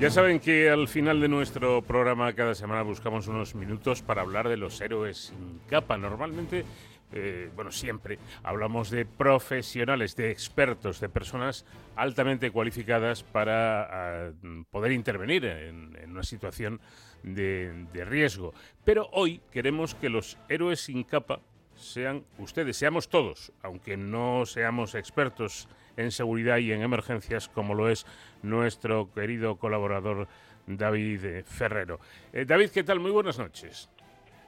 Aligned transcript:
Ya 0.00 0.08
saben 0.10 0.40
que 0.40 0.70
al 0.70 0.88
final 0.88 1.20
de 1.20 1.28
nuestro 1.28 1.82
programa 1.82 2.32
cada 2.32 2.54
semana 2.54 2.80
buscamos 2.80 3.28
unos 3.28 3.54
minutos 3.54 4.00
para 4.00 4.22
hablar 4.22 4.48
de 4.48 4.56
los 4.56 4.80
héroes 4.80 5.18
sin 5.18 5.60
capa. 5.68 5.98
Normalmente, 5.98 6.64
eh, 7.12 7.50
bueno, 7.54 7.70
siempre 7.70 8.18
hablamos 8.42 8.88
de 8.88 9.04
profesionales, 9.04 10.16
de 10.16 10.30
expertos, 10.30 11.00
de 11.00 11.10
personas 11.10 11.66
altamente 11.96 12.50
cualificadas 12.50 13.22
para 13.22 14.28
ah, 14.28 14.32
poder 14.70 14.92
intervenir 14.92 15.44
en, 15.44 15.94
una 16.10 16.22
situación 16.22 16.80
de, 17.22 17.84
de 17.92 18.04
riesgo. 18.06 18.54
Pero 18.86 19.10
hoy 19.12 19.42
queremos 19.52 19.94
que 19.94 20.08
los 20.08 20.38
héroes 20.48 20.80
sin 20.80 21.04
capa 21.04 21.40
sean 21.80 22.24
ustedes, 22.38 22.76
seamos 22.76 23.08
todos, 23.08 23.52
aunque 23.62 23.96
no 23.96 24.46
seamos 24.46 24.94
expertos 24.94 25.68
en 25.96 26.10
seguridad 26.10 26.58
y 26.58 26.72
en 26.72 26.82
emergencias, 26.82 27.48
como 27.48 27.74
lo 27.74 27.88
es 27.88 28.06
nuestro 28.42 29.12
querido 29.12 29.56
colaborador 29.56 30.28
David 30.66 31.44
Ferrero. 31.44 31.98
Eh, 32.32 32.44
David, 32.44 32.70
¿qué 32.72 32.84
tal? 32.84 33.00
Muy 33.00 33.10
buenas 33.10 33.38
noches. 33.38 33.90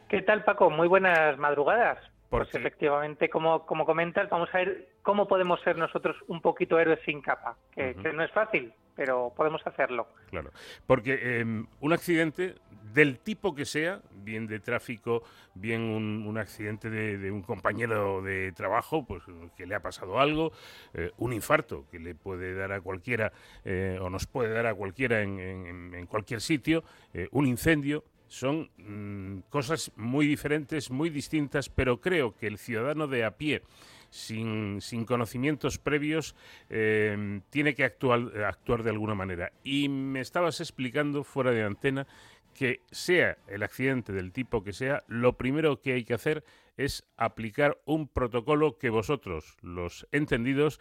¿Qué 0.08 0.22
tal, 0.22 0.44
Paco? 0.44 0.70
Muy 0.70 0.88
buenas 0.88 1.38
madrugadas. 1.38 1.98
Pues 2.28 2.54
efectivamente, 2.54 3.28
como, 3.28 3.66
como 3.66 3.84
comentas, 3.84 4.30
vamos 4.30 4.48
a 4.54 4.58
ver 4.58 4.88
cómo 5.02 5.28
podemos 5.28 5.60
ser 5.60 5.76
nosotros 5.76 6.16
un 6.28 6.40
poquito 6.40 6.78
héroes 6.78 7.00
sin 7.04 7.20
capa, 7.20 7.56
que 7.74 7.94
no 7.94 8.24
es 8.24 8.30
fácil, 8.30 8.72
pero 8.94 9.32
podemos 9.36 9.60
hacerlo. 9.66 10.08
Claro, 10.30 10.50
porque 10.86 11.40
em, 11.40 11.66
un 11.80 11.92
accidente 11.92 12.54
del 12.92 13.18
tipo 13.18 13.54
que 13.54 13.64
sea, 13.64 14.00
bien 14.22 14.46
de 14.46 14.60
tráfico, 14.60 15.22
bien 15.54 15.82
un, 15.82 16.38
accidente 16.38 16.90
de, 16.90 17.30
un 17.30 17.42
compañero 17.42 18.22
de 18.22 18.52
trabajo, 18.52 19.04
pues 19.04 19.22
que 19.56 19.66
le 19.66 19.74
ha 19.74 19.80
pasado 19.80 20.18
algo, 20.18 20.52
eh, 20.94 21.10
un 21.18 21.32
infarto 21.32 21.86
que 21.90 21.98
le 21.98 22.14
puede 22.14 22.54
dar 22.54 22.72
a 22.72 22.80
cualquiera 22.80 23.32
eh, 23.64 23.98
o 24.00 24.10
nos 24.10 24.26
puede 24.26 24.52
dar 24.52 24.66
a 24.66 24.74
cualquiera 24.74 25.22
en, 25.22 26.06
cualquier 26.06 26.40
sitio, 26.40 26.84
eh, 27.14 27.28
un 27.32 27.46
incendio, 27.46 28.04
son 28.28 28.70
mm, 28.78 29.50
cosas 29.50 29.92
muy 29.96 30.26
diferentes, 30.26 30.90
muy 30.90 31.10
distintas, 31.10 31.68
pero 31.68 32.00
creo 32.00 32.34
que 32.34 32.46
el 32.46 32.58
ciudadano 32.58 33.06
de 33.06 33.24
a 33.24 33.36
pie 33.36 33.62
sin, 34.08 34.80
sin 34.82 35.06
conocimientos 35.06 35.78
previos, 35.78 36.36
tiene 36.68 37.74
que 37.74 37.84
actuar, 37.84 38.44
actuar 38.44 38.82
de 38.82 38.90
alguna 38.90 39.14
manera. 39.14 39.52
Y 39.64 39.88
me 39.88 40.20
estabas 40.20 40.60
explicando 40.60 41.24
fuera 41.24 41.50
de 41.50 41.62
antena 41.62 42.06
que 42.52 42.80
sea 42.90 43.36
el 43.48 43.62
accidente 43.62 44.12
del 44.12 44.32
tipo 44.32 44.62
que 44.62 44.72
sea, 44.72 45.02
lo 45.08 45.34
primero 45.34 45.80
que 45.80 45.94
hay 45.94 46.04
que 46.04 46.14
hacer 46.14 46.44
es 46.76 47.06
aplicar 47.16 47.78
un 47.84 48.08
protocolo 48.08 48.78
que 48.78 48.90
vosotros, 48.90 49.56
los 49.62 50.06
entendidos, 50.12 50.80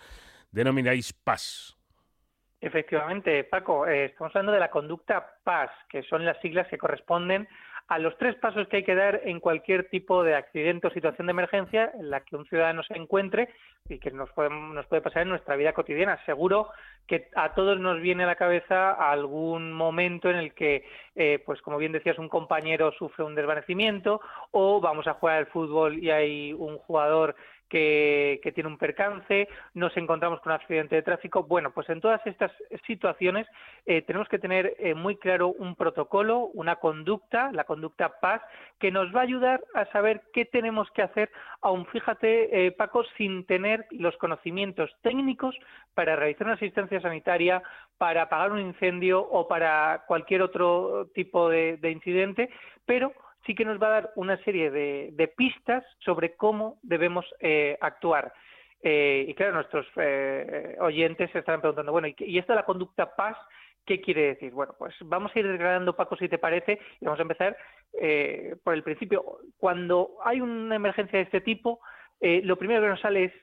denomináis 0.52 1.14
PAS. 1.14 1.78
Efectivamente, 2.60 3.44
Paco, 3.44 3.88
eh, 3.88 4.06
estamos 4.06 4.36
hablando 4.36 4.52
de 4.52 4.60
la 4.60 4.70
conducta 4.70 5.38
PAS, 5.44 5.72
que 5.90 6.04
son 6.04 6.24
las 6.26 6.40
siglas 6.42 6.68
que 6.68 6.78
corresponden 6.78 7.48
a 7.92 8.00
los 8.00 8.18
tres 8.18 8.36
pasos 8.36 8.70
que 8.70 8.78
hay 8.78 8.84
que 8.86 8.96
dar 8.96 9.20
en 9.26 9.42
cualquier 9.42 9.90
tipo 9.90 10.24
de 10.24 10.34
accidente 10.34 10.88
o 10.88 10.92
situación 10.92 11.28
de 11.28 11.32
emergencia 11.32 11.92
en 11.94 12.10
la 12.10 12.22
que 12.22 12.38
un 12.38 12.46
ciudadano 12.46 12.84
se 12.84 12.96
encuentre 12.96 13.50
y 13.90 14.00
que 14.00 14.12
nos 14.12 14.30
puede, 14.32 15.02
pasar 15.02 15.24
en 15.24 15.28
nuestra 15.28 15.58
vida 15.58 15.74
cotidiana. 15.74 16.18
Seguro 16.26 16.70
que 17.06 17.28
a 17.36 17.54
todos 17.54 17.82
nos 17.82 18.00
viene 18.00 18.24
a 18.24 18.28
la 18.28 18.38
cabeza 18.38 18.94
algún 18.94 19.74
momento 19.74 20.30
en 20.30 20.38
el 20.38 20.54
que, 20.54 20.86
eh, 21.18 21.44
pues 21.46 21.62
como 21.62 21.78
bien 21.80 21.92
decías, 21.92 22.18
un 22.18 22.30
compañero 22.30 22.94
sufre 22.94 23.26
un 23.26 23.36
desvanecimiento 23.36 24.22
o 24.52 24.80
vamos 24.80 25.06
a 25.08 25.16
jugar 25.16 25.40
al 25.40 25.48
fútbol 25.48 26.02
y 26.02 26.12
hay 26.12 26.54
un 26.54 26.78
jugador 26.78 27.36
que, 27.72 28.52
tiene 28.54 28.70
un 28.70 28.78
percance, 28.78 29.48
nos 29.74 29.96
encontramos 29.96 30.42
con 30.42 30.52
un 30.52 30.60
accidente 30.60 30.96
de 30.96 31.04
tráfico. 31.04 31.44
Bueno, 31.44 31.72
pues 31.72 31.90
en 31.90 32.02
todas 32.02 32.20
estas 32.28 32.52
situaciones 32.86 33.48
eh, 33.86 34.02
tenemos 34.02 34.28
que 34.28 34.40
tener 34.40 34.76
eh, 34.78 34.94
muy 34.94 35.16
claro 35.16 35.48
un 35.48 35.76
protocolo, 35.76 36.48
una 36.54 36.76
conducta, 36.76 37.50
la 37.54 37.64
conducta 37.64 38.20
PAS, 38.20 38.42
que 38.78 38.92
nos 38.92 39.16
va 39.16 39.22
a 39.22 39.24
ayudar 39.24 39.64
a 39.74 39.86
saber 39.86 40.22
qué 40.34 40.44
tenemos 40.44 40.92
que 40.92 41.02
hacer, 41.02 41.32
aún 41.62 41.86
fíjate, 41.88 42.66
eh, 42.66 42.72
Paco, 42.74 43.06
sin 43.18 43.46
tener 43.46 43.86
los 43.92 44.18
conocimientos 44.18 44.92
técnicos 45.02 45.56
para 45.94 46.18
realizar 46.18 46.48
una 46.48 46.56
asistencia 46.56 47.00
sanitaria, 47.00 47.64
para 47.98 48.24
apagar 48.24 48.52
un 48.52 48.60
incendio 48.60 49.22
o 49.22 49.48
para 49.48 50.04
cualquier 50.08 50.42
otro 50.42 51.08
tipo 51.14 51.48
de 51.50 51.92
incidente, 51.92 52.50
pero 52.86 53.14
sí 53.46 53.56
que 53.56 53.66
nos 53.66 53.82
va 53.82 53.88
a 53.88 54.02
dar 54.02 54.12
una 54.16 54.38
serie 54.44 54.72
de, 54.72 55.34
pistas 55.36 55.84
sobre 56.00 56.36
cómo 56.36 56.80
debemos 56.84 57.26
eh, 57.40 57.78
actuar. 57.82 58.34
Eh, 58.84 59.26
y 59.28 59.34
claro, 59.36 59.54
nuestros 59.54 59.86
eh, 59.96 60.76
oyentes 60.80 61.32
se 61.32 61.40
estarán 61.40 61.62
preguntando, 61.62 61.92
bueno, 61.92 62.08
¿y, 62.08 62.16
¿y 62.18 62.42
la 62.42 62.64
conducta 62.64 63.16
paz 63.16 63.38
qué 63.86 64.02
quiere 64.02 64.28
decir? 64.28 64.52
Bueno, 64.52 64.74
pues 64.78 64.96
vamos 65.02 65.32
a 65.36 65.40
ir 65.40 65.48
desgranando, 65.48 65.96
Paco, 65.96 66.16
si 66.16 66.30
te 66.30 66.38
parece, 66.38 66.80
y 67.00 67.06
vamos 67.06 67.20
a 67.20 67.24
empezar 67.24 67.58
por 68.64 68.74
el 68.74 68.84
principio. 68.84 69.40
Cuando 69.58 70.18
hay 70.24 70.40
una 70.40 70.76
emergencia 70.76 71.20
de 71.20 71.26
este 71.26 71.42
tipo, 71.42 71.82
lo 72.22 72.56
primero 72.56 72.82
que 72.82 72.88
nos 72.88 73.02
sale 73.02 73.26
es 73.26 73.34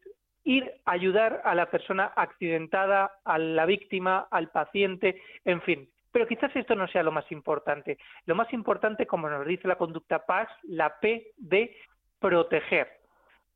ir 0.44 0.72
a 0.86 0.92
ayudar 0.92 1.42
a 1.44 1.54
la 1.54 1.70
persona 1.70 2.12
accidentada, 2.16 3.12
a 3.25 3.36
la 3.38 3.66
víctima, 3.66 4.26
al 4.30 4.50
paciente, 4.50 5.20
en 5.44 5.60
fin, 5.60 5.88
pero 6.13 6.27
quizás 6.27 6.55
esto 6.55 6.75
no 6.75 6.89
sea 6.89 7.03
lo 7.03 7.13
más 7.13 7.31
importante. 7.31 7.99
Lo 8.27 8.35
más 8.35 8.53
importante, 8.53 9.07
como 9.07 9.29
nos 9.29 9.47
dice 9.47 9.69
la 9.69 9.77
conducta 9.77 10.25
PAS, 10.25 10.49
la 10.65 10.99
P 11.01 11.33
de 11.37 11.77
proteger. 12.19 12.89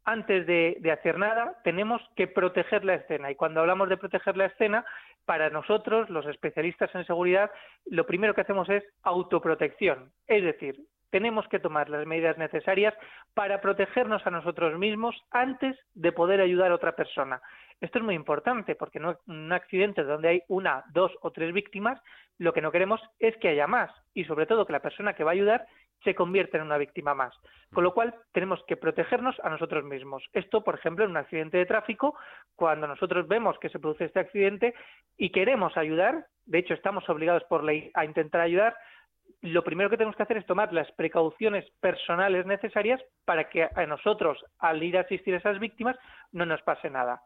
Antes 0.04 0.46
de, 0.46 0.90
hacer 0.92 1.16
nada, 1.16 1.60
tenemos 1.62 2.02
que 2.16 2.26
proteger 2.26 2.84
la 2.84 2.94
escena. 2.94 3.30
Y 3.30 3.36
cuando 3.36 3.60
hablamos 3.60 3.88
de 3.88 3.96
proteger 3.96 4.36
la 4.36 4.46
escena, 4.46 4.84
para 5.24 5.50
nosotros, 5.50 6.10
los 6.10 6.26
especialistas 6.26 6.92
en 6.94 7.06
seguridad, 7.06 7.50
lo 7.86 8.04
primero 8.04 8.34
que 8.34 8.40
hacemos 8.40 8.68
es 8.68 8.82
autoprotección. 9.04 10.10
Es 10.26 10.42
decir, 10.42 10.80
tenemos 11.12 11.46
que 11.48 11.60
tomar 11.60 11.90
las 11.90 12.06
medidas 12.06 12.38
necesarias 12.38 12.94
para 13.34 13.60
protegernos 13.60 14.26
a 14.26 14.30
nosotros 14.30 14.78
mismos 14.78 15.14
antes 15.30 15.78
de 15.94 16.10
poder 16.10 16.40
ayudar 16.40 16.72
a 16.72 16.74
otra 16.74 16.96
persona. 16.96 17.40
Esto 17.82 17.98
es 17.98 18.04
muy 18.04 18.14
importante 18.14 18.74
porque 18.74 18.98
en 18.98 19.14
un 19.26 19.52
accidente 19.52 20.04
donde 20.04 20.28
hay 20.28 20.42
una, 20.48 20.84
dos 20.92 21.12
o 21.20 21.30
tres 21.30 21.52
víctimas, 21.52 22.00
lo 22.38 22.52
que 22.54 22.62
no 22.62 22.72
queremos 22.72 23.00
es 23.18 23.36
que 23.36 23.48
haya 23.48 23.66
más 23.66 23.90
y 24.14 24.24
sobre 24.24 24.46
todo 24.46 24.66
que 24.66 24.72
la 24.72 24.80
persona 24.80 25.12
que 25.12 25.22
va 25.22 25.32
a 25.32 25.34
ayudar 25.34 25.66
se 26.02 26.14
convierta 26.14 26.56
en 26.56 26.64
una 26.64 26.78
víctima 26.78 27.14
más. 27.14 27.34
Con 27.74 27.84
lo 27.84 27.92
cual 27.92 28.14
tenemos 28.32 28.64
que 28.66 28.76
protegernos 28.76 29.38
a 29.40 29.50
nosotros 29.50 29.84
mismos. 29.84 30.24
Esto, 30.32 30.64
por 30.64 30.76
ejemplo, 30.76 31.04
en 31.04 31.10
un 31.10 31.18
accidente 31.18 31.58
de 31.58 31.66
tráfico, 31.66 32.16
cuando 32.56 32.86
nosotros 32.86 33.28
vemos 33.28 33.58
que 33.58 33.68
se 33.68 33.78
produce 33.78 34.06
este 34.06 34.20
accidente 34.20 34.74
y 35.18 35.30
queremos 35.30 35.76
ayudar, 35.76 36.26
de 36.46 36.58
hecho 36.58 36.74
estamos 36.74 37.08
obligados 37.08 37.44
por 37.44 37.62
ley 37.62 37.90
a 37.94 38.04
intentar 38.04 38.40
ayudar, 38.40 38.74
lo 39.42 39.64
primero 39.64 39.90
que 39.90 39.96
tenemos 39.96 40.16
que 40.16 40.22
hacer 40.22 40.36
es 40.36 40.46
tomar 40.46 40.72
las 40.72 40.90
precauciones 40.92 41.68
personales 41.80 42.46
necesarias 42.46 43.00
para 43.24 43.48
que 43.50 43.64
a 43.64 43.86
nosotros, 43.86 44.38
al 44.58 44.82
ir 44.82 44.96
a 44.96 45.00
asistir 45.00 45.34
a 45.34 45.38
esas 45.38 45.58
víctimas, 45.58 45.96
no 46.30 46.46
nos 46.46 46.62
pase 46.62 46.88
nada. 46.90 47.22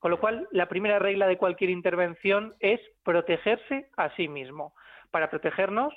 Con 0.00 0.10
lo 0.10 0.18
cual, 0.18 0.48
la 0.50 0.66
primera 0.66 0.98
regla 0.98 1.28
de 1.28 1.38
cualquier 1.38 1.70
intervención 1.70 2.54
es 2.58 2.80
protegerse 3.04 3.88
a 3.96 4.10
sí 4.16 4.26
mismo. 4.26 4.74
Para 5.12 5.30
protegernos, 5.30 5.94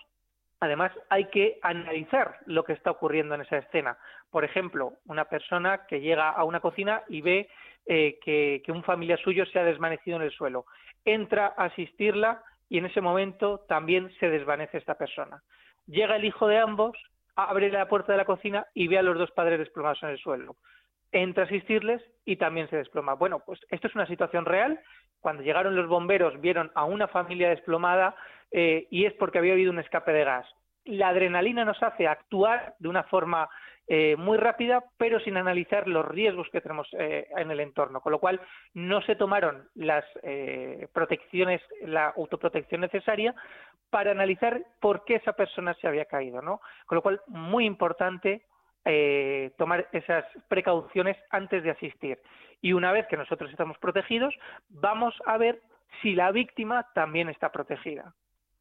además, 0.59 0.91
hay 1.09 1.25
que 1.29 1.57
analizar 1.63 2.37
lo 2.45 2.63
que 2.63 2.73
está 2.73 2.91
ocurriendo 2.91 3.33
en 3.33 3.41
esa 3.41 3.57
escena. 3.57 3.97
Por 4.29 4.43
ejemplo, 4.43 4.93
una 5.05 5.25
persona 5.25 5.87
que 5.87 6.01
llega 6.01 6.29
a 6.29 6.43
una 6.43 6.59
cocina 6.59 7.01
y 7.07 7.21
ve 7.21 7.49
eh, 7.87 8.19
que, 8.23 8.61
que 8.63 8.71
un 8.71 8.83
familiar 8.83 9.19
suyo 9.19 9.45
se 9.47 9.57
ha 9.57 9.63
desvanecido 9.63 10.17
en 10.17 10.23
el 10.23 10.31
suelo. 10.31 10.65
Entra 11.03 11.53
a 11.57 11.65
asistirla 11.65 12.43
y 12.69 12.77
en 12.77 12.85
ese 12.85 13.01
momento 13.01 13.65
también 13.67 14.11
se 14.19 14.29
desvanece 14.29 14.77
esta 14.77 14.95
persona. 14.95 15.41
Llega 15.87 16.15
el 16.15 16.25
hijo 16.25 16.47
de 16.47 16.59
ambos, 16.59 16.97
abre 17.35 17.71
la 17.71 17.87
puerta 17.87 18.11
de 18.11 18.17
la 18.17 18.25
cocina 18.25 18.67
y 18.73 18.87
ve 18.87 18.97
a 18.97 19.03
los 19.03 19.17
dos 19.17 19.31
padres 19.31 19.59
desplomados 19.59 20.01
en 20.03 20.09
el 20.09 20.19
suelo. 20.19 20.55
Entra 21.11 21.43
a 21.43 21.45
asistirles 21.45 22.01
y 22.25 22.37
también 22.37 22.69
se 22.69 22.77
desploma. 22.77 23.13
Bueno, 23.13 23.43
pues 23.45 23.59
esto 23.69 23.87
es 23.87 23.95
una 23.95 24.07
situación 24.07 24.45
real. 24.45 24.79
Cuando 25.19 25.43
llegaron 25.43 25.75
los 25.75 25.87
bomberos 25.87 26.39
vieron 26.41 26.71
a 26.75 26.85
una 26.85 27.07
familia 27.07 27.49
desplomada 27.49 28.15
eh, 28.51 28.87
y 28.89 29.05
es 29.05 29.13
porque 29.13 29.37
había 29.37 29.53
habido 29.53 29.71
un 29.71 29.79
escape 29.79 30.11
de 30.11 30.23
gas. 30.23 30.47
La 30.85 31.09
adrenalina 31.09 31.65
nos 31.65 31.81
hace 31.81 32.07
actuar 32.07 32.75
de 32.79 32.89
una 32.89 33.03
forma 33.03 33.49
eh, 33.85 34.15
muy 34.15 34.37
rápida, 34.37 34.81
pero 34.97 35.19
sin 35.19 35.35
analizar 35.35 35.89
los 35.89 36.05
riesgos 36.05 36.47
que 36.51 36.61
tenemos 36.61 36.87
eh, 36.93 37.27
en 37.35 37.51
el 37.51 37.59
entorno, 37.59 37.99
con 37.99 38.13
lo 38.13 38.19
cual 38.19 38.39
no 38.73 39.01
se 39.01 39.17
tomaron 39.17 39.67
las 39.75 40.05
eh, 40.21 40.87
protecciones, 40.93 41.61
la 41.81 42.13
autoprotección 42.15 42.79
necesaria 42.79 43.35
para 43.89 44.11
analizar 44.11 44.61
por 44.79 45.03
qué 45.03 45.15
esa 45.15 45.33
persona 45.33 45.73
se 45.75 45.87
había 45.87 46.05
caído, 46.05 46.41
¿no? 46.41 46.61
Con 46.85 46.95
lo 46.95 47.01
cual, 47.01 47.21
muy 47.27 47.65
importante 47.65 48.43
tomar 49.55 49.87
esas 49.93 50.25
precauciones 50.49 51.15
antes 51.29 51.63
de 51.63 51.71
asistir. 51.71 52.19
Y 52.59 52.73
una 52.73 52.91
vez 52.91 53.07
que 53.07 53.15
nosotros 53.15 53.49
estamos 53.49 53.77
protegidos, 53.77 54.35
vamos 54.67 55.15
a 55.25 55.37
ver 55.37 55.61
si 56.01 56.15
la 56.15 56.31
víctima 56.31 56.85
también 56.93 57.29
está 57.29 57.49
protegida. 57.49 58.13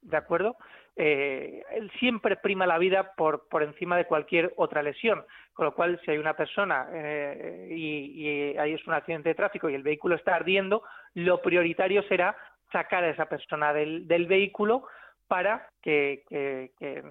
¿De 0.03 0.17
acuerdo? 0.17 0.57
Eh, 0.97 1.63
él 1.73 1.91
siempre 1.99 2.37
prima 2.37 2.67
la 2.67 2.79
vida 2.79 3.15
por, 3.17 3.49
por 3.49 3.63
encima 3.63 3.97
de 3.97 4.05
cualquier 4.05 4.53
otra 4.57 4.83
lesión, 4.83 5.25
con 5.55 5.67
lo 5.67 5.75
cual 5.75 6.01
si 6.05 6.11
hay 6.11 6.19
una 6.19 6.35
persona 6.35 6.87
eh, 6.93 7.69
y, 7.71 8.53
y 8.53 8.59
hay 8.59 8.79
un 8.87 8.93
accidente 8.93 9.31
de 9.31 9.35
tráfico 9.35 9.71
y 9.71 9.75
el 9.75 9.83
vehículo 9.83 10.17
está 10.17 10.35
ardiendo, 10.35 10.83
lo 11.15 11.41
prioritario 11.41 12.03
será 12.05 12.37
sacar 12.71 13.05
a 13.05 13.11
esa 13.11 13.27
persona 13.27 13.73
del, 13.73 14.07
del 14.07 14.27
vehículo 14.27 14.87
para 15.33 15.67
que, 15.81 16.25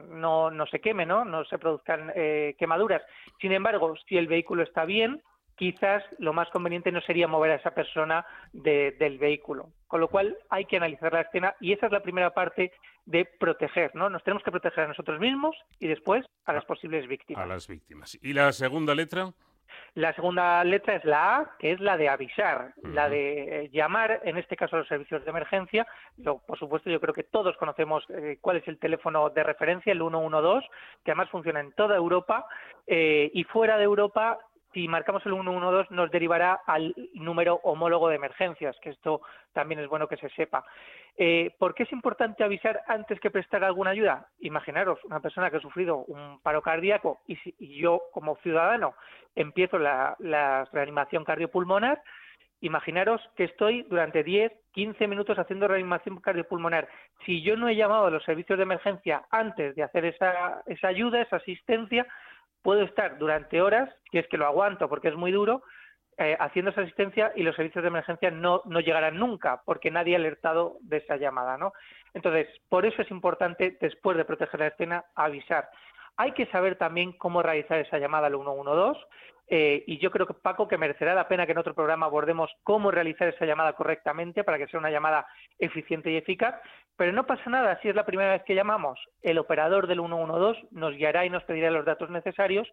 no, 0.09 0.51
no, 0.51 0.67
se 0.67 0.79
queme, 0.79 1.07
¿no? 1.07 1.25
no 1.25 1.43
se 1.45 1.57
produzcan 1.57 2.11
eh, 2.15 2.55
quemaduras. 2.59 3.01
Sin 3.39 3.51
embargo, 3.51 3.95
si 4.07 4.15
el 4.15 4.27
vehículo 4.27 4.61
está 4.61 4.85
bien, 4.85 5.23
quizás 5.55 6.03
lo 6.17 6.33
más 6.33 6.49
conveniente 6.49 6.91
no 6.91 7.01
sería 7.01 7.27
mover 7.27 7.51
a 7.51 7.55
esa 7.55 7.71
persona 7.71 8.25
del 8.53 9.17
vehículo. 9.17 9.69
Con 9.87 10.01
lo 10.01 10.07
cual 10.07 10.37
hay 10.49 10.65
que 10.65 10.77
analizar 10.77 11.13
la 11.13 11.21
escena 11.21 11.55
y 11.59 11.73
esa 11.73 11.87
es 11.87 11.91
la 11.91 12.01
primera 12.01 12.33
parte 12.33 12.71
de 13.05 13.25
proteger, 13.25 13.95
¿no? 13.95 14.09
Nos 14.09 14.23
tenemos 14.23 14.43
que 14.43 14.51
proteger 14.51 14.85
a 14.85 14.87
nosotros 14.87 15.19
mismos 15.19 15.55
y 15.79 15.87
después 15.87 16.25
a 16.45 16.53
las 16.53 16.65
posibles 16.65 17.07
víctimas. 17.07 17.43
A 17.43 17.47
las 17.47 17.67
víctimas. 17.67 18.17
¿Y 18.21 18.33
la 18.33 18.51
segunda 18.51 18.95
letra? 18.95 19.33
La 19.93 20.13
segunda 20.13 20.63
letra 20.63 20.95
es 20.95 21.03
la 21.03 21.37
A, 21.37 21.57
que 21.59 21.73
es 21.73 21.79
la 21.79 21.97
de 21.97 22.07
avisar, 22.07 22.73
la 22.81 23.09
de 23.09 23.69
llamar, 23.73 24.21
en 24.23 24.37
este 24.37 24.55
caso 24.55 24.75
a 24.75 24.79
los 24.79 24.87
servicios 24.87 25.23
de 25.23 25.29
emergencia. 25.29 25.85
por 26.23 26.57
supuesto, 26.57 26.89
yo 26.89 27.01
creo 27.01 27.13
que 27.13 27.23
todos 27.23 27.57
conocemos 27.57 28.05
eh, 28.09 28.37
cuál 28.39 28.57
es 28.57 28.67
el 28.67 28.79
teléfono 28.79 29.29
de 29.29 29.43
referencia, 29.43 29.91
el 29.91 29.99
112, 29.99 30.67
que 31.03 31.11
además 31.11 31.29
funciona 31.29 31.59
en 31.59 31.73
toda 31.73 31.97
Europa. 31.97 32.45
Eh, 32.87 33.31
y 33.33 33.43
fuera 33.43 33.77
de 33.77 33.83
Europa 33.83 34.39
si 34.73 34.87
marcamos 34.87 35.25
el 35.25 35.33
112 35.33 35.93
nos 35.93 36.11
derivará 36.11 36.61
al 36.65 36.95
número 37.13 37.59
homólogo 37.63 38.09
de 38.09 38.15
emergencias, 38.15 38.77
que 38.81 38.89
esto 38.89 39.21
también 39.53 39.79
es 39.79 39.87
bueno 39.87 40.07
que 40.07 40.17
se 40.17 40.29
sepa. 40.29 40.65
Eh, 41.17 41.53
¿Por 41.59 41.73
qué 41.73 41.83
es 41.83 41.91
importante 41.91 42.43
avisar 42.43 42.81
antes 42.87 43.19
que 43.19 43.31
prestar 43.31 43.63
alguna 43.63 43.91
ayuda? 43.91 44.27
Imaginaros 44.39 45.03
una 45.03 45.19
persona 45.19 45.49
que 45.49 45.57
ha 45.57 45.61
sufrido 45.61 45.97
un 46.07 46.39
paro 46.41 46.61
cardíaco 46.61 47.19
y, 47.27 47.37
yo 47.79 48.01
como 48.13 48.37
ciudadano 48.37 48.95
empiezo 49.35 49.77
la, 49.77 50.15
la 50.19 50.65
reanimación 50.71 51.25
cardiopulmonar, 51.25 52.01
imaginaros 52.61 53.21
que 53.35 53.45
estoy 53.45 53.83
durante 53.83 54.23
10, 54.23 54.51
15 54.71 55.07
minutos 55.07 55.37
haciendo 55.37 55.67
reanimación 55.67 56.17
cardiopulmonar. 56.17 56.87
Si 57.25 57.41
yo 57.41 57.57
no 57.57 57.67
he 57.67 57.75
llamado 57.75 58.05
a 58.05 58.11
los 58.11 58.23
servicios 58.23 58.57
de 58.57 58.63
emergencia 58.63 59.23
antes 59.31 59.75
de 59.75 59.83
hacer 59.83 60.05
esa, 60.05 60.61
esa 60.65 60.87
ayuda, 60.87 61.21
esa 61.21 61.37
asistencia, 61.37 62.07
puedo 62.61 62.81
estar 62.83 63.17
durante 63.17 63.61
horas, 63.61 63.89
que 64.11 64.19
es 64.19 64.27
que 64.27 64.37
lo 64.37 64.45
aguanto 64.45 64.89
porque 64.89 65.09
es 65.09 65.15
muy 65.15 65.31
duro, 65.31 65.63
eh, 66.17 66.37
haciendo 66.39 66.71
esa 66.71 66.81
asistencia 66.81 67.31
y 67.35 67.43
los 67.43 67.55
servicios 67.55 67.81
de 67.81 67.87
emergencia 67.87 68.29
no, 68.29 68.61
no 68.65 68.79
llegarán 68.79 69.17
nunca 69.17 69.61
porque 69.65 69.89
nadie 69.89 70.15
ha 70.15 70.19
alertado 70.19 70.77
de 70.81 70.97
esa 70.97 71.17
llamada, 71.17 71.57
¿no? 71.57 71.73
Entonces, 72.13 72.47
por 72.69 72.85
eso 72.85 73.01
es 73.01 73.09
importante, 73.09 73.77
después 73.79 74.17
de 74.17 74.25
proteger 74.25 74.59
la 74.59 74.67
escena, 74.67 75.05
avisar. 75.15 75.69
Hay 76.17 76.33
que 76.33 76.45
saber 76.47 76.75
también 76.75 77.13
cómo 77.13 77.41
realizar 77.41 77.79
esa 77.79 77.97
llamada 77.97 78.27
al 78.27 78.33
112 78.33 78.99
eh, 79.53 79.83
y 79.85 79.97
yo 79.97 80.11
creo 80.11 80.25
que 80.25 80.33
Paco 80.33 80.67
que 80.67 80.77
merecerá 80.77 81.13
la 81.13 81.27
pena 81.27 81.45
que 81.45 81.51
en 81.51 81.57
otro 81.57 81.73
programa 81.73 82.05
abordemos 82.05 82.49
cómo 82.63 82.89
realizar 82.89 83.27
esa 83.27 83.45
llamada 83.45 83.73
correctamente 83.73 84.45
para 84.45 84.57
que 84.57 84.67
sea 84.67 84.79
una 84.79 84.89
llamada 84.89 85.27
eficiente 85.59 86.09
y 86.09 86.15
eficaz, 86.15 86.55
pero 87.01 87.13
no 87.13 87.25
pasa 87.25 87.49
nada 87.49 87.79
si 87.81 87.89
es 87.89 87.95
la 87.95 88.05
primera 88.05 88.33
vez 88.33 88.43
que 88.43 88.53
llamamos. 88.53 88.99
El 89.23 89.39
operador 89.39 89.87
del 89.87 89.97
112 89.97 90.67
nos 90.69 90.93
guiará 90.95 91.25
y 91.25 91.31
nos 91.31 91.43
pedirá 91.45 91.71
los 91.71 91.83
datos 91.83 92.11
necesarios 92.11 92.71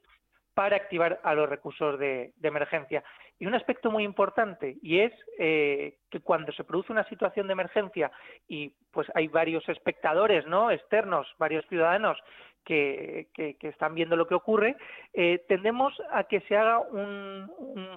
para 0.53 0.77
activar 0.77 1.19
a 1.23 1.33
los 1.33 1.49
recursos 1.49 1.99
de, 1.99 2.35
emergencia. 2.43 3.03
Y 3.39 3.47
un 3.47 3.55
aspecto 3.55 3.91
muy 3.91 4.05
importante, 4.05 4.77
y 4.83 4.99
es 4.99 5.15
eh, 5.39 5.97
que 6.11 6.21
cuando 6.21 6.53
se 6.53 6.65
produce 6.65 6.93
una 6.93 7.09
situación 7.09 7.47
de 7.47 7.55
emergencia 7.55 8.11
y 8.47 8.75
pues 8.91 9.11
hay 9.15 9.29
varios 9.29 9.67
espectadores 9.67 10.47
no 10.47 10.71
externos, 10.71 11.27
varios 11.39 11.65
ciudadanos 11.69 12.19
que, 12.67 13.29
están 13.63 13.95
viendo 13.95 14.15
lo 14.15 14.27
que 14.27 14.35
ocurre, 14.35 14.77
eh, 15.15 15.43
tendemos 15.49 15.95
a 16.11 16.25
que 16.25 16.41
se 16.43 16.55
haga 16.55 16.81
un, 16.81 17.51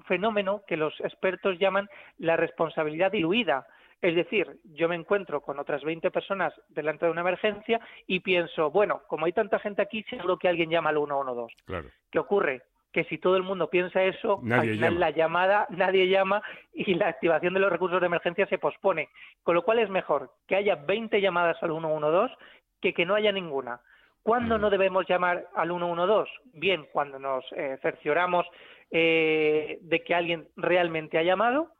fenómeno 0.07 0.63
que 0.65 0.77
los 0.77 0.97
expertos 1.01 1.59
llaman 1.59 1.89
la 2.19 2.37
responsabilidad 2.37 3.11
diluida. 3.11 3.67
Es 4.01 4.15
decir, 4.15 4.59
yo 4.63 4.89
me 4.89 4.95
encuentro 4.95 5.41
con 5.41 5.59
otras 5.59 5.83
20 5.83 6.09
personas 6.09 6.53
delante 6.69 7.05
de 7.05 7.11
una 7.11 7.21
emergencia 7.21 7.79
y 8.07 8.21
pienso, 8.21 8.71
bueno, 8.71 9.03
como 9.07 9.25
hay 9.25 9.33
tanta 9.33 9.59
gente 9.59 9.81
aquí, 9.81 10.03
seguro 10.09 10.37
que 10.37 10.47
alguien 10.47 10.71
llama 10.71 10.89
al 10.89 10.97
112. 10.97 11.55
Claro. 11.65 11.89
¿Qué 12.09 12.17
ocurre? 12.17 12.63
Que 12.91 13.03
si 13.05 13.19
todo 13.19 13.37
el 13.37 13.43
mundo 13.43 13.69
piensa 13.69 14.03
eso, 14.03 14.41
al 14.51 14.69
final 14.69 14.99
la 14.99 15.11
llamada 15.11 15.67
nadie 15.69 16.09
llama 16.09 16.41
y 16.73 16.95
la 16.95 17.09
activación 17.09 17.53
de 17.53 17.59
los 17.59 17.71
recursos 17.71 18.01
de 18.01 18.07
emergencia 18.07 18.47
se 18.47 18.57
pospone. 18.57 19.09
Con 19.43 19.55
lo 19.55 19.63
cual 19.63 19.79
es 19.79 19.89
mejor 19.89 20.31
que 20.47 20.55
haya 20.55 20.75
20 20.75 21.21
llamadas 21.21 21.61
al 21.61 21.69
112 21.69 22.33
que 22.81 22.93
que 22.93 23.05
no 23.05 23.15
haya 23.15 23.31
ninguna. 23.31 23.79
¿Cuándo 24.23 24.57
no 24.57 24.69
debemos 24.69 25.07
llamar 25.07 25.47
al 25.55 25.69
112? 25.69 26.31
Bien, 26.53 26.85
cuando 26.91 27.17
nos 27.17 27.45
eh, 27.55 27.77
cercioramos 27.81 28.45
eh, 28.89 29.79
de 29.81 30.03
que 30.03 30.13
alguien 30.13 30.47
realmente 30.57 31.17
ha 31.17 31.23
llamado 31.23 31.71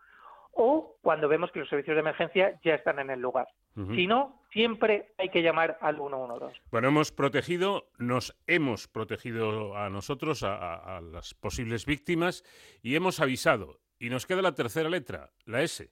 o 0.54 0.98
cuando 1.02 1.28
vemos 1.28 1.52
que 1.52 1.60
los 1.60 1.70
servicios 1.70 1.96
de 1.96 2.02
emergencia 2.02 2.60
ya 2.64 2.76
están 2.76 3.00
en 3.00 3.10
el 3.10 3.20
lugar. 3.20 3.48
Si 3.96 4.06
no, 4.06 4.42
siempre 4.52 5.14
hay 5.18 5.30
que 5.30 5.42
llamar 5.42 5.78
al 5.80 5.96
112. 5.96 6.60
Bueno, 6.72 6.90
hemos 6.90 7.14
protegido, 7.14 7.88
nos 7.98 8.38
hemos 8.46 8.90
protegido 8.90 9.78
a 9.78 9.90
nosotros, 9.90 10.44
a, 10.44 10.98
a 10.98 11.00
las 11.00 11.34
posibles 11.34 11.86
víctimas, 11.86 12.44
y 12.84 12.96
hemos 12.96 13.22
avisado. 13.22 13.80
Y 13.98 14.10
nos 14.10 14.26
queda 14.26 14.42
la 14.42 14.56
tercera 14.56 14.90
letra, 14.90 15.30
la 15.46 15.62
S. 15.62 15.90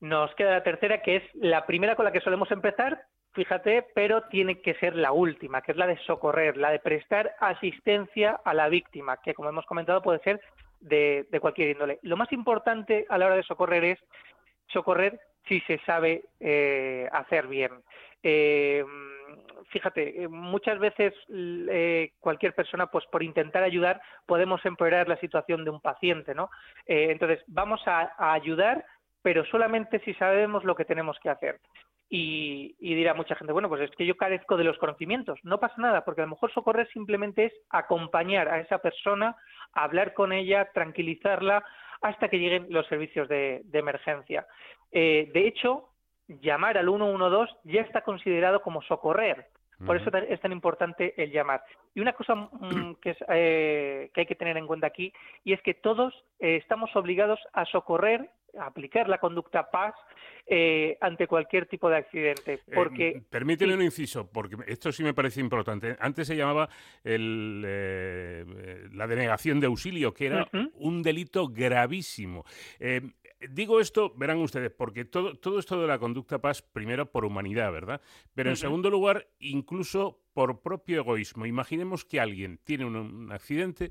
Nos 0.00 0.32
queda 0.36 0.52
la 0.52 0.62
tercera, 0.62 1.02
que 1.02 1.16
es 1.16 1.22
la 1.34 1.66
primera 1.66 1.96
con 1.96 2.04
la 2.04 2.12
que 2.12 2.20
solemos 2.20 2.50
empezar, 2.52 3.02
fíjate, 3.32 3.86
pero 3.94 4.22
tiene 4.28 4.60
que 4.60 4.74
ser 4.74 4.94
la 4.94 5.12
última, 5.12 5.62
que 5.62 5.72
es 5.72 5.78
la 5.78 5.86
de 5.86 5.98
socorrer, 6.04 6.56
la 6.56 6.70
de 6.70 6.78
prestar 6.78 7.34
asistencia 7.40 8.40
a 8.44 8.54
la 8.54 8.68
víctima, 8.68 9.16
que 9.18 9.34
como 9.34 9.48
hemos 9.48 9.66
comentado 9.66 10.02
puede 10.02 10.20
ser 10.20 10.40
de, 10.80 11.26
cualquier 11.40 11.70
índole. 11.70 11.98
Lo 12.02 12.16
más 12.16 12.32
importante 12.32 13.06
a 13.08 13.18
la 13.18 13.26
hora 13.26 13.36
de 13.36 13.42
socorrer 13.42 13.84
es 13.84 13.98
socorrer 14.68 15.20
si 15.46 15.60
se 15.60 15.78
sabe 15.80 16.24
eh, 16.40 17.08
hacer 17.12 17.46
bien. 17.46 17.72
Eh, 18.22 18.84
fíjate, 19.70 20.22
eh, 20.22 20.28
muchas 20.28 20.78
veces 20.78 21.14
cualquier 22.20 22.54
persona, 22.54 22.86
pues 22.86 23.04
por 23.06 23.22
intentar 23.22 23.62
ayudar, 23.62 24.00
podemos 24.26 24.64
empeorar 24.64 25.08
la 25.08 25.16
situación 25.16 25.64
de 25.64 25.70
un 25.70 25.80
paciente, 25.80 26.34
¿no? 26.34 26.50
entonces, 26.86 27.42
vamos 27.46 27.80
a 27.86 28.32
ayudar, 28.32 28.84
pero 29.22 29.44
solamente 29.46 30.00
si 30.00 30.14
sabemos 30.14 30.64
lo 30.64 30.74
que 30.74 30.84
tenemos 30.84 31.18
que 31.20 31.30
hacer. 31.30 31.60
Y, 32.10 32.74
dirá 32.80 33.12
mucha 33.12 33.34
gente, 33.34 33.52
bueno, 33.52 33.68
pues 33.68 33.82
es 33.82 33.90
que 33.90 34.06
yo 34.06 34.16
carezco 34.16 34.56
de 34.56 34.64
los 34.64 34.78
conocimientos. 34.78 35.38
No 35.42 35.60
pasa 35.60 35.74
nada, 35.78 36.04
porque 36.04 36.22
a 36.22 36.24
lo 36.24 36.30
mejor 36.30 36.52
socorrer 36.52 36.88
simplemente 36.92 37.46
es 37.46 37.52
acompañar 37.68 38.48
a 38.48 38.60
esa 38.60 38.78
persona, 38.78 39.36
hablar 39.74 40.14
con 40.14 40.32
ella, 40.32 40.70
tranquilizarla, 40.72 41.62
hasta 42.00 42.28
que 42.28 42.38
lleguen 42.38 42.66
los 42.70 42.86
servicios 42.86 43.28
de, 43.28 43.62
emergencia. 43.72 44.46
Eh, 44.90 45.30
de 45.34 45.46
hecho, 45.46 45.90
llamar 46.28 46.78
al 46.78 46.86
112 46.86 47.52
ya 47.64 47.82
está 47.82 48.00
considerado 48.02 48.62
como 48.62 48.80
socorrer. 48.82 49.46
Por 49.86 49.96
eso 49.96 50.10
es 50.10 50.40
tan 50.40 50.50
importante 50.50 51.14
el 51.22 51.30
llamar. 51.30 51.62
Y 51.94 52.00
una 52.00 52.12
cosa 52.12 52.34
mm, 52.34 52.96
que, 53.00 53.16
eh, 53.28 54.10
que 54.12 54.20
hay 54.22 54.26
que 54.26 54.34
tener 54.34 54.56
en 54.56 54.66
cuenta 54.66 54.88
aquí, 54.88 55.12
y 55.44 55.52
es 55.52 55.62
que 55.62 55.74
todos 55.74 56.12
eh, 56.40 56.56
estamos 56.56 56.94
obligados 56.96 57.38
a 57.52 57.64
socorrer 57.64 58.28
aplicar 58.58 59.08
la 59.08 59.18
conducta 59.18 59.70
paz 59.70 59.94
eh, 60.46 60.96
ante 61.00 61.26
cualquier 61.26 61.66
tipo 61.66 61.90
de 61.90 61.98
accidente. 61.98 62.54
Eh, 62.54 62.60
porque 62.74 63.22
permíteme 63.28 63.74
un 63.74 63.82
inciso, 63.82 64.30
porque 64.30 64.56
esto 64.66 64.90
sí 64.92 65.02
me 65.02 65.14
parece 65.14 65.40
importante. 65.40 65.96
Antes 66.00 66.26
se 66.26 66.36
llamaba 66.36 66.68
el, 67.04 67.62
eh, 67.66 68.88
la 68.92 69.06
denegación 69.06 69.60
de 69.60 69.66
auxilio, 69.66 70.14
que 70.14 70.26
era 70.26 70.48
un 70.74 71.02
delito 71.02 71.48
gravísimo. 71.48 72.44
Digo 73.40 73.80
esto, 73.80 74.12
verán 74.16 74.38
ustedes, 74.38 74.72
porque 74.72 75.04
todo, 75.04 75.36
todo 75.36 75.58
esto 75.58 75.80
de 75.80 75.86
la 75.86 75.98
conducta 75.98 76.40
paz, 76.40 76.60
primero 76.62 77.10
por 77.10 77.24
humanidad, 77.24 77.70
¿verdad? 77.70 78.00
Pero 78.34 78.50
en 78.50 78.56
segundo 78.56 78.90
lugar, 78.90 79.28
incluso 79.38 80.20
por 80.38 80.60
propio 80.60 81.00
egoísmo. 81.00 81.46
Imaginemos 81.46 82.04
que 82.04 82.20
alguien 82.20 82.60
tiene 82.62 82.84
un, 82.84 83.32
accidente 83.32 83.90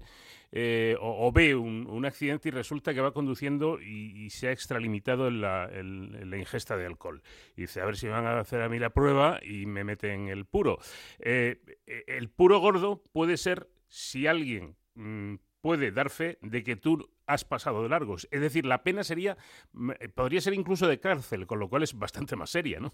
eh, 0.54 0.96
o, 1.02 1.30
ve 1.34 1.56
un, 1.56 2.06
accidente 2.06 2.48
y 2.48 2.52
resulta 2.52 2.94
que 2.94 3.02
va 3.02 3.12
conduciendo 3.12 3.82
y, 3.82 4.30
se 4.30 4.48
ha 4.48 4.52
extralimitado 4.54 5.28
en 5.28 5.42
la, 5.42 6.38
ingesta 6.38 6.78
de 6.78 6.86
alcohol. 6.86 7.22
Y 7.58 7.62
dice, 7.64 7.82
a 7.82 7.86
ver 7.86 7.98
si 7.98 8.08
van 8.08 8.26
a 8.26 8.40
hacer 8.40 8.62
a 8.62 8.70
mí 8.70 8.80
la 8.80 8.92
prueba 8.92 9.42
y 9.44 9.66
me 9.66 9.84
meten 9.84 10.30
el 10.30 10.46
puro. 10.46 10.80
Eh, 11.20 11.60
el 12.08 12.30
puro 12.30 12.60
gordo 12.60 13.04
puede 13.12 13.36
ser 13.36 13.70
si 13.90 14.26
alguien 14.26 14.78
mm, 14.96 15.36
puede 15.60 15.92
dar 15.92 16.10
fe 16.10 16.38
de 16.42 16.64
que 16.64 16.78
tú 16.78 17.10
has 17.28 17.46
pasado 17.46 17.84
de 17.84 17.90
largos. 17.90 18.28
Es 18.32 18.42
decir, 18.42 18.66
la 18.66 18.82
pena 18.84 19.04
sería, 19.04 19.38
eh, 20.00 20.10
podría 20.10 20.42
ser 20.42 20.54
incluso 20.54 20.88
de 20.88 21.00
cárcel, 21.00 21.46
con 21.46 21.60
lo 21.60 21.70
cual 21.70 21.84
es 21.84 21.98
bastante 21.98 22.36
más 22.36 22.50
seria, 22.50 22.80
¿no? 22.80 22.94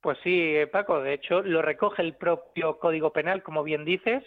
Pues 0.00 0.18
sí, 0.24 0.56
eh, 0.56 0.66
Paco, 0.66 1.02
de 1.02 1.12
hecho 1.12 1.42
lo 1.42 1.60
recoge 1.60 2.00
el 2.02 2.14
propio 2.14 2.78
Código 2.78 3.12
Penal, 3.12 3.42
como 3.42 3.62
bien 3.62 3.84
dices. 3.84 4.24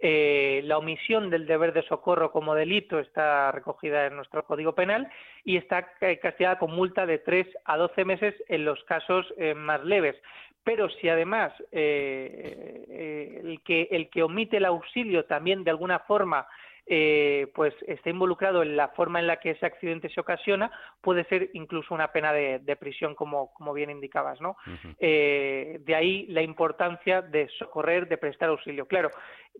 Eh, 0.00 0.60
la 0.64 0.76
omisión 0.76 1.30
del 1.30 1.46
deber 1.46 1.72
de 1.72 1.82
socorro 1.84 2.30
como 2.30 2.54
delito 2.54 2.98
está 2.98 3.50
recogida 3.52 4.06
en 4.06 4.16
nuestro 4.16 4.44
Código 4.44 4.74
Penal 4.74 5.08
y 5.44 5.56
está 5.56 5.88
castigada 6.20 6.58
con 6.58 6.72
multa 6.72 7.06
de 7.06 7.18
3 7.18 7.46
a 7.64 7.76
12 7.78 8.04
meses 8.04 8.34
en 8.48 8.64
los 8.64 8.82
casos 8.84 9.32
más 9.56 9.82
leves. 9.84 10.16
Pero 10.62 10.90
si 10.90 11.08
además 11.08 11.52
el, 11.70 13.60
que, 13.64 13.88
el 13.90 14.10
que 14.10 14.22
omite 14.22 14.56
el 14.58 14.64
auxilio 14.66 15.24
también 15.26 15.62
de 15.64 15.70
alguna 15.70 16.00
forma 16.00 16.46
eh, 16.86 17.50
pues 17.54 17.74
esté 17.86 18.10
involucrado 18.10 18.62
en 18.62 18.76
la 18.76 18.88
forma 18.88 19.18
en 19.18 19.26
la 19.26 19.38
que 19.38 19.50
ese 19.50 19.64
accidente 19.64 20.10
se 20.10 20.20
ocasiona, 20.20 20.70
puede 21.00 21.24
ser 21.24 21.50
incluso 21.54 21.94
una 21.94 22.12
pena 22.12 22.32
de, 22.32 22.76
prisión, 22.76 23.14
como, 23.14 23.54
como, 23.54 23.72
bien 23.72 23.90
indicabas, 23.90 24.40
¿no? 24.40 24.56
Eh, 24.98 25.78
de 25.80 25.94
ahí 25.94 26.26
la 26.26 26.42
importancia 26.42 27.22
de 27.22 27.48
socorrer, 27.58 28.06
de 28.08 28.18
prestar 28.18 28.50
auxilio. 28.50 28.86
Claro, 28.86 29.10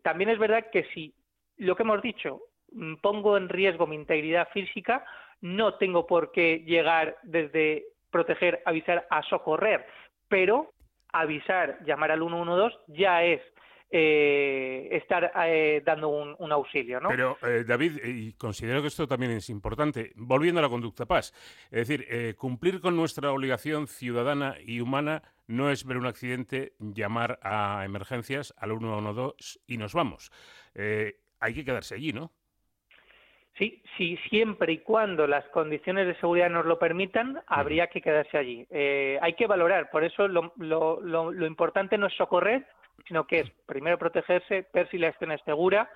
también 0.03 0.31
es 0.31 0.39
verdad 0.39 0.67
que 0.71 0.85
si 0.93 1.15
lo 1.57 1.77
que 1.77 1.83
hemos 1.83 2.03
dicho 2.03 2.43
mm, 2.73 2.97
pongo 2.97 3.37
en 3.37 3.49
riesgo 3.49 3.87
mi 3.87 3.97
integridad 3.97 4.49
física, 4.51 5.05
no 5.41 5.75
tengo 5.75 6.07
por 6.07 6.31
qué 6.31 6.63
llegar 6.67 7.17
desde 7.23 7.85
proteger, 8.11 8.63
avisar 8.67 9.07
a 9.11 9.23
socorrer, 9.23 9.87
pero 10.29 10.73
avisar, 11.13 11.79
llamar 11.85 12.11
al 12.11 12.21
112 12.21 12.77
ya 12.89 13.25
es 13.25 13.41
eh, 13.91 14.89
estar 14.91 15.31
eh, 15.47 15.81
dando 15.85 16.09
un, 16.09 16.53
auxilio. 16.53 17.01
¿no? 17.01 17.09
Pero, 17.11 17.37
eh, 17.47 17.65
David, 17.65 18.01
y 18.05 18.33
considero 18.33 18.81
que 18.81 18.89
esto 18.89 19.07
también 19.07 19.33
es 19.33 19.49
importante, 19.51 20.13
volviendo 20.17 20.59
a 20.59 20.63
la 20.63 20.69
conducta 20.69 21.07
paz, 21.07 21.33
es 21.71 21.87
decir, 21.87 22.35
cumplir 22.37 22.81
con 22.81 22.97
nuestra 22.97 23.31
obligación 23.31 23.87
ciudadana 23.87 24.57
y 24.65 24.81
humana 24.81 25.23
no 25.47 25.71
es 25.71 25.85
ver 25.85 25.99
un 25.99 26.07
accidente, 26.07 26.73
llamar 26.81 27.39
a 27.43 27.85
emergencias 27.85 28.53
al 28.57 28.71
112 28.71 29.61
y 29.69 29.77
nos 29.77 29.95
vamos. 29.95 30.33
hay 30.75 31.55
que 31.55 31.65
quedarse 31.65 31.95
allí, 31.95 32.13
¿no? 32.13 32.33
Sí, 33.59 33.81
sí, 33.97 34.19
siempre 34.29 34.73
y 34.73 34.79
cuando 34.79 35.29
las 35.29 35.45
condiciones 35.51 36.09
de 36.09 36.17
seguridad 36.17 36.51
nos 36.51 36.67
lo 36.67 36.81
permitan, 36.81 37.41
habría 37.47 37.87
que 37.87 38.01
quedarse 38.01 38.37
allí. 38.39 38.67
hay 38.73 39.35
que 39.35 39.47
valorar, 39.47 39.91
por 39.91 40.03
eso 40.03 40.27
lo, 40.27 40.53
lo 40.57 41.47
importante 41.47 41.97
no 41.97 42.09
es 42.09 42.15
socorrer, 42.15 42.67
sino 43.07 43.27
que 43.27 43.41
es 43.41 43.51
primero 43.67 43.99
protegerse, 43.99 44.67
ver 44.73 44.89
si 44.91 44.99
la 44.99 45.09
escena 45.09 45.35
es 45.35 45.43
segura 45.43 45.91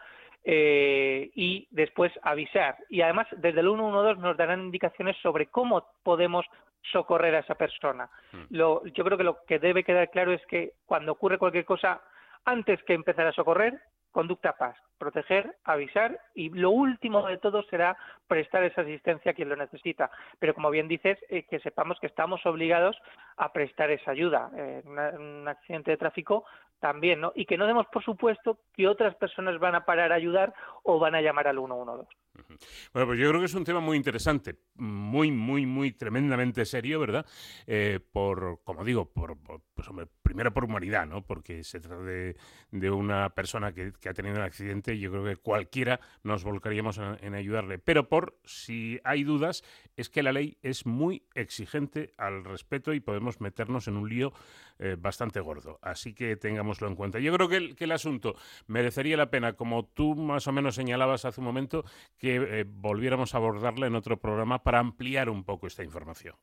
eh, 0.45 1.31
y 1.35 1.67
después 1.71 2.13
avisar. 2.23 2.77
Y 2.89 3.03
además, 3.03 3.27
desde 3.37 3.61
el 3.61 3.67
112 3.67 4.21
nos 4.21 4.37
darán 4.37 4.63
indicaciones 4.63 5.17
sobre 5.23 5.47
cómo 5.47 5.87
podemos 6.03 6.47
socorrer 6.93 7.35
a 7.35 7.41
esa 7.41 7.55
persona. 7.55 8.09
Mm. 8.33 8.45
Lo, 8.51 8.85
yo 8.87 9.05
creo 9.05 9.19
que 9.19 9.25
lo 9.25 9.45
que 9.47 9.59
debe 9.59 9.85
quedar 9.85 10.11
claro 10.11 10.33
es 10.33 10.45
que 10.47 10.73
cuando 10.87 11.13
ocurre 11.13 11.39
cualquier 11.39 11.65
cosa, 11.65 12.01
antes 12.45 12.83
que 12.85 12.95
empezar 12.95 13.27
a 13.27 13.33
socorrer, 13.33 13.81
conducta 14.11 14.57
paz, 14.57 14.77
proteger, 14.97 15.57
avisar 15.65 16.19
y 16.35 16.49
lo 16.51 16.71
último 16.71 17.27
de 17.27 17.39
todo 17.39 17.63
será 17.65 17.97
prestar 18.27 18.65
esa 18.65 18.81
asistencia 18.81 19.33
a 19.33 19.35
quien 19.35 19.49
lo 19.49 19.57
necesita. 19.57 20.11
Pero 20.39 20.55
como 20.55 20.71
bien 20.71 20.89
dices, 20.89 21.19
eh, 21.29 21.45
que 21.45 21.61
sepamos 21.61 22.01
que 22.01 22.07
estamos 22.07 22.45
obligados 22.47 22.97
a 23.37 23.53
prestar 23.53 23.91
esa 23.91 24.13
ayuda. 24.13 24.51
en 24.57 24.89
un 24.89 25.47
accidente 25.47 25.91
de 25.91 25.99
tráfico 25.99 26.45
también, 26.81 27.21
¿no? 27.21 27.33
Y 27.35 27.45
que 27.47 27.57
no 27.57 27.67
demos 27.67 27.87
por 27.87 28.05
supuesto 28.05 28.59
que 28.75 28.89
otras 28.89 29.15
personas 29.17 29.59
van 29.59 29.75
a 29.75 29.85
parar 29.85 30.13
a 30.13 30.17
ayudar 30.17 30.55
o 30.83 30.99
van 30.99 31.15
a 31.15 31.21
llamar 31.21 31.49
al 31.49 31.57
112. 31.57 32.09
Bueno, 32.93 33.07
pues 33.07 33.19
yo 33.19 33.29
creo 33.29 33.41
que 33.41 33.47
es 33.47 33.55
un 33.55 33.65
tema 33.65 33.81
muy 33.81 33.97
interesante, 33.97 34.57
muy, 34.75 35.31
muy, 35.31 35.67
muy 35.67 35.93
tremendamente 35.93 36.65
serio, 36.65 37.01
¿verdad? 37.01 37.27
Eh, 37.67 38.01
por, 38.13 38.61
como 38.65 38.85
digo, 38.85 39.11
por, 39.11 39.37
pues 39.75 39.89
hombre, 39.89 40.07
primero 40.23 40.53
por 40.53 40.65
humanidad, 40.65 41.07
¿no? 41.07 41.25
Porque 41.25 41.65
se 41.65 41.81
trata 41.81 42.03
de, 42.03 42.37
una 42.91 43.31
persona 43.31 43.73
que, 43.73 43.93
ha 44.09 44.15
tenido 44.15 44.37
un 44.37 44.43
accidente 44.43 44.95
y 44.95 45.01
yo 45.01 45.11
creo 45.11 45.25
que 45.25 45.37
cualquiera 45.37 46.01
nos 46.23 46.45
volcaríamos 46.45 46.99
en, 46.99 47.35
ayudarle. 47.35 47.79
Pero 47.79 48.09
por 48.09 48.39
si 48.45 49.01
hay 49.05 49.25
dudas, 49.25 49.63
es 49.97 50.11
que 50.11 50.23
la 50.23 50.33
ley 50.33 50.59
es 50.63 50.87
muy 50.87 51.23
exigente 51.35 52.13
al 52.19 52.45
respeto 52.45 52.93
y 52.93 53.01
podemos 53.01 53.41
meternos 53.41 53.89
en 53.89 53.97
un 53.97 54.09
lío 54.09 54.33
eh, 54.81 54.97
bastante 54.99 55.41
gordo. 55.41 55.79
Así 55.83 56.15
que 56.15 56.37
tengámoslo 56.37 56.89
en 56.89 56.95
cuenta. 56.95 57.19
Yo 57.19 57.33
creo 57.33 57.49
que 57.49 57.57
el, 57.57 57.77
que 57.77 57.85
el 57.85 57.93
asunto 57.93 58.37
merecería 58.67 59.17
la 59.17 59.31
pena, 59.31 59.55
como 59.55 59.87
tú 59.87 60.15
más 60.15 60.47
o 60.47 60.53
menos 60.53 60.75
señalabas 60.75 61.25
hace 61.25 61.41
un 61.41 61.47
momento, 61.47 61.85
que 62.19 62.28
eh, 62.37 62.65
volviéramos 62.67 63.35
a 63.35 63.39
abordarla 63.39 63.87
en 63.87 63.95
otro 63.95 64.17
programa 64.17 64.63
para 64.63 64.79
ampliar 64.79 65.29
un 65.29 65.45
poco 65.45 65.67
esta 65.67 65.85
información. 65.85 66.35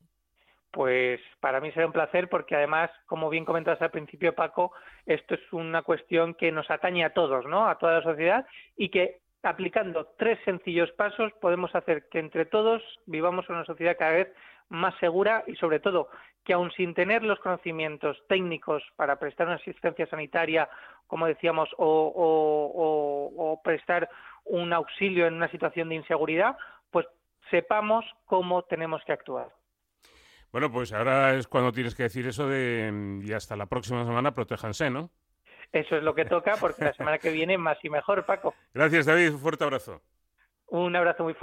Pues 0.75 1.21
para 1.39 1.61
mí 1.61 1.71
será 1.71 1.85
un 1.85 1.93
placer 1.93 2.27
porque 2.27 2.53
además, 2.55 2.91
como 3.05 3.29
bien 3.29 3.45
comentabas 3.45 3.81
al 3.81 3.91
principio, 3.91 4.35
Paco, 4.35 4.73
esto 5.05 5.35
es 5.35 5.53
una 5.53 5.83
cuestión 5.83 6.33
que 6.33 6.51
nos 6.51 6.69
atañe 6.69 7.05
a 7.05 7.13
todos, 7.13 7.45
¿no? 7.45 7.69
A 7.69 7.77
toda 7.77 7.99
la 7.99 8.03
sociedad 8.03 8.45
y 8.75 8.89
que 8.89 9.21
aplicando 9.41 10.13
tres 10.17 10.37
sencillos 10.43 10.91
pasos 10.91 11.31
podemos 11.39 11.73
hacer 11.75 12.09
que 12.09 12.19
entre 12.19 12.45
todos 12.45 12.81
vivamos 13.05 13.47
una 13.47 13.63
sociedad 13.63 13.95
cada 13.97 14.11
vez 14.11 14.33
más 14.67 14.93
segura 14.99 15.45
y 15.47 15.55
sobre 15.55 15.79
todo 15.79 16.09
que 16.43 16.51
aun 16.53 16.71
sin 16.71 16.93
tener 16.93 17.23
los 17.23 17.39
conocimientos 17.39 18.17
técnicos 18.27 18.83
para 18.97 19.17
prestar 19.17 19.47
una 19.47 19.55
asistencia 19.55 20.07
sanitaria, 20.07 20.67
como 21.07 21.25
decíamos, 21.25 21.69
o 21.77 23.61
prestar 23.63 24.09
un 24.45 24.73
auxilio 24.73 25.27
en 25.27 25.35
una 25.35 25.49
situación 25.49 25.89
de 25.89 25.95
inseguridad, 25.95 26.57
pues 26.91 27.05
sepamos 27.49 28.05
cómo 28.25 28.63
tenemos 28.63 29.01
que 29.05 29.13
actuar. 29.13 29.49
Bueno, 30.51 30.71
pues 30.71 30.93
ahora 30.93 31.35
es 31.35 31.47
cuando 31.47 31.71
tienes 31.71 31.95
que 31.95 32.03
decir 32.03 32.25
eso 32.27 32.47
de 32.47 33.19
y 33.23 33.33
hasta 33.33 33.57
la 33.57 33.65
próxima 33.65 34.05
semana 34.05 34.33
protéjanse, 34.33 34.89
¿no? 34.89 35.09
Eso 35.71 35.97
es 35.97 36.03
lo 36.03 36.15
que 36.15 36.25
toca 36.25 36.55
porque 36.59 36.85
la 36.85 36.93
semana 36.93 37.17
que 37.17 37.31
viene 37.31 37.57
más 37.57 37.77
y 37.83 37.89
mejor, 37.89 38.25
Paco. 38.25 38.53
Gracias, 38.73 39.05
David. 39.05 39.33
Un 39.33 39.39
fuerte 39.39 39.63
abrazo. 39.65 40.01
Un 40.67 40.95
abrazo 40.95 41.23
muy 41.23 41.33
fuerte. 41.33 41.33